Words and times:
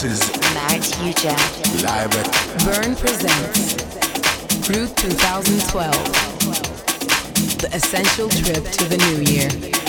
This 0.00 0.22
is 0.22 0.40
Matt 0.54 0.80
Huja. 0.80 1.36
live 1.82 2.14
at 2.16 2.26
Burn 2.64 2.96
presents 2.96 3.76
Route 4.66 4.96
2012 4.96 5.92
The 7.58 7.68
Essential 7.74 8.30
Trip 8.30 8.64
to 8.64 8.84
the 8.88 8.96
New 8.96 9.20
Year. 9.30 9.79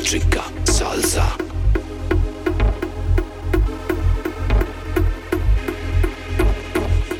energica 0.00 0.42
salsa. 0.64 1.36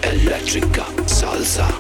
Elettrica 0.03 0.87
salsa. 1.07 1.80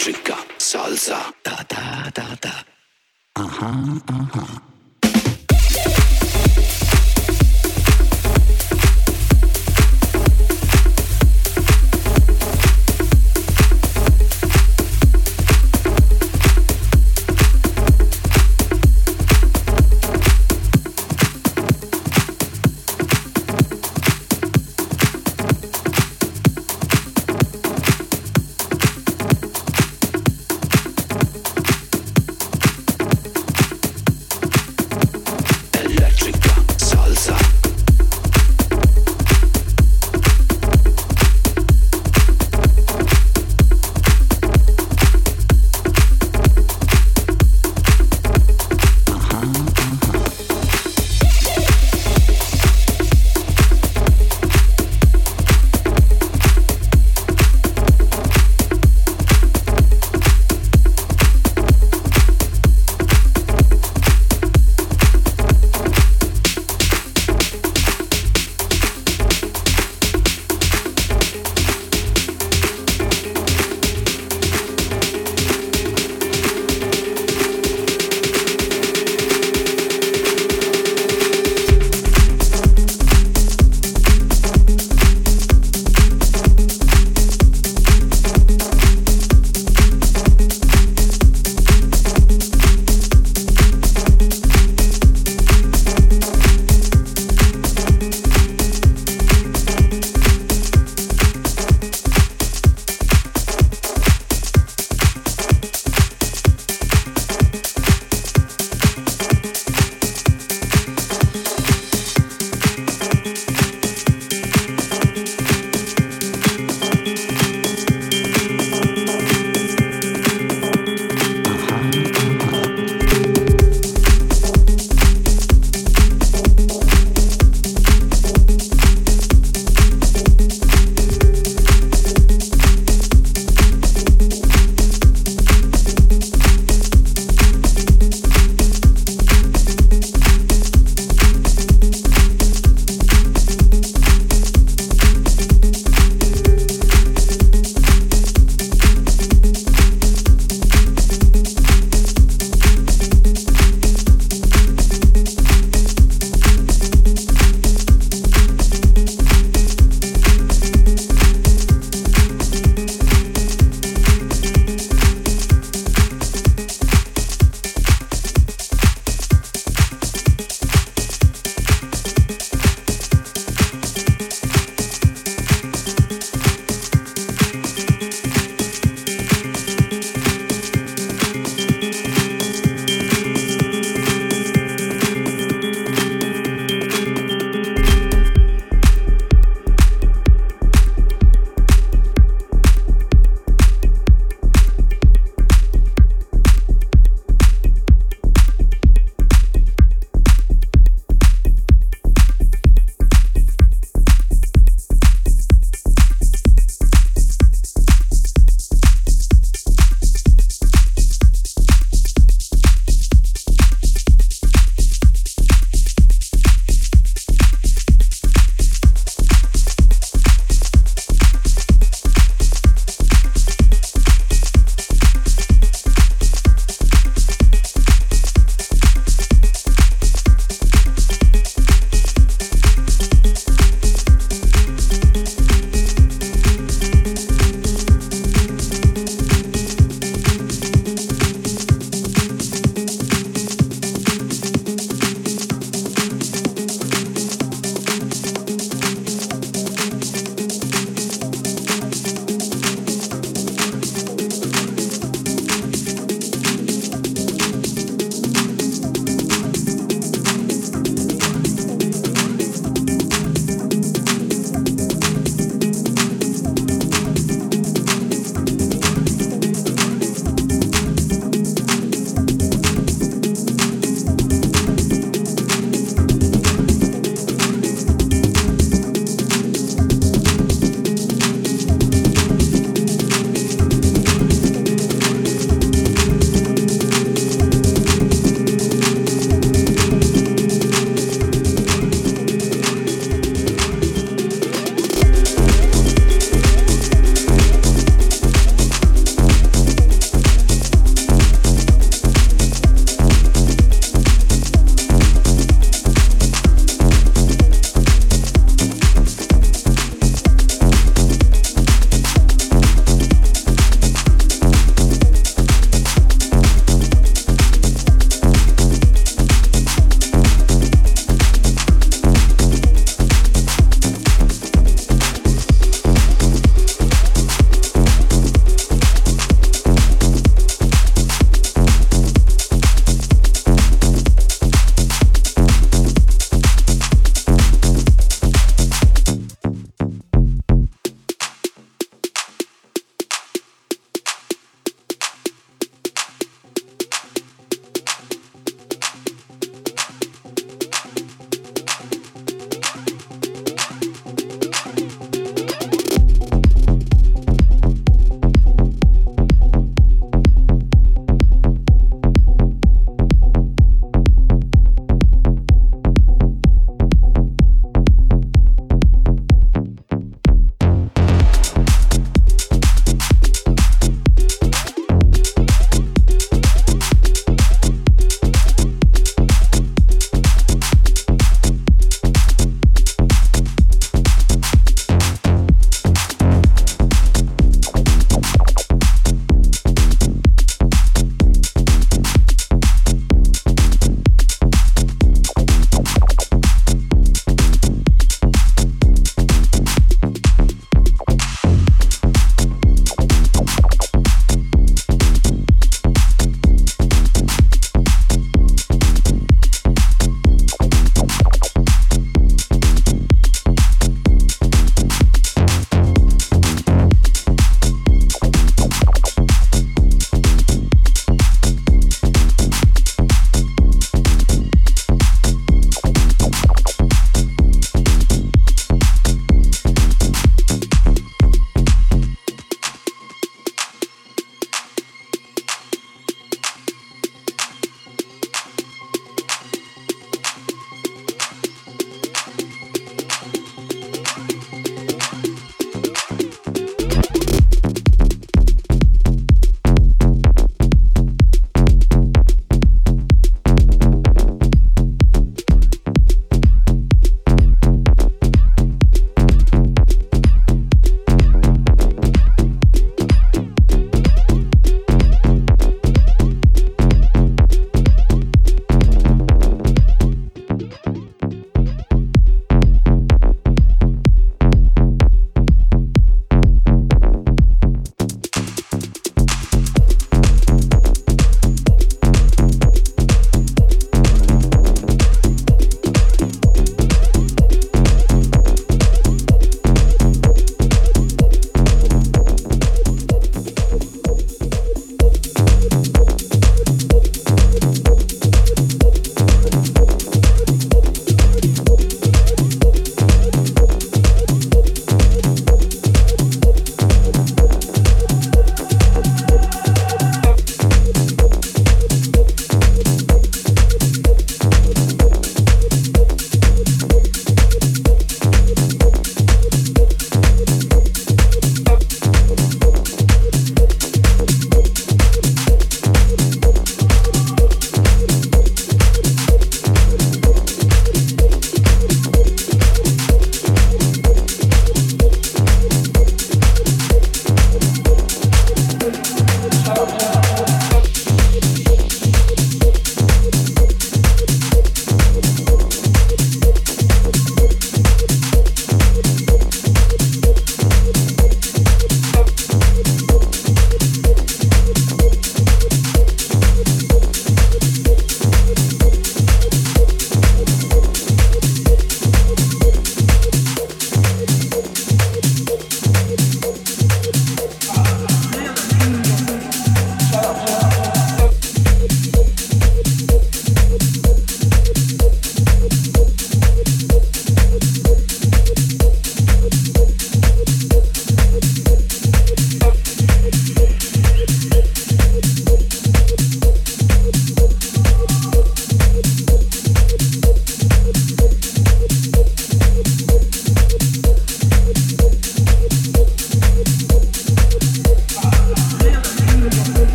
eléctrica, 0.00 0.36
salsa. 0.58 1.34
da 1.44 1.62
da 1.68 2.10
da 2.14 2.34
da. 2.40 2.64
Uh 3.36 3.48
huh. 3.48 4.00
Uh 4.08 4.26
huh. 4.32 4.79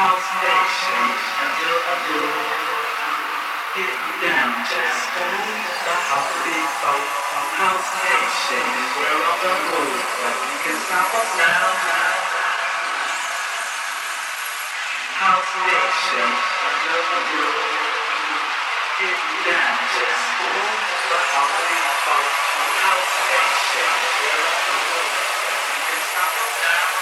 Pulsation 0.00 1.04
until 1.44 1.76
a 1.76 1.96
blue. 2.08 2.32
get 3.76 3.96
down, 4.24 4.48
just 4.64 5.04
hold 5.12 5.60
the 5.84 5.96
house 6.08 6.40
boat. 6.80 7.08
Pulsation 7.60 8.64
is 8.80 8.92
we're 8.96 9.20
on 9.28 9.38
the 9.44 9.54
move, 9.68 10.00
but 10.24 10.36
you 10.40 10.56
can 10.64 10.78
stop 10.88 11.12
us 11.20 11.30
now. 11.36 11.68
Pulsation 15.20 16.32
until 16.64 17.02
a 17.04 17.20
blue. 17.28 17.60
get 19.04 19.20
down, 19.52 19.76
just 20.00 20.26
hold 20.40 20.80
the 21.12 21.20
house 21.28 21.60
boat. 22.08 22.32
Pulsation 22.88 23.92
is 24.00 24.16
we're 24.16 24.48
on 24.48 24.60
the 24.64 24.76
move, 24.80 25.12
but 25.44 25.60
you 25.60 25.80
can 25.92 26.00
stop 26.08 26.32
us 26.40 26.56
now. 26.64 26.99